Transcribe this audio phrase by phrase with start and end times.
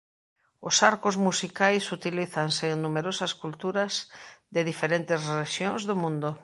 [0.67, 3.93] Os arcos musicais utilízanse en numerosas culturas
[4.53, 6.29] de diferentes rexións do mundo.